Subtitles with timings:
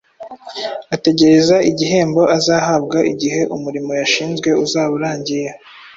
[0.95, 5.49] ategereza igihembo azahabwa igihe umurimo yashinzwe uzaba urangiye.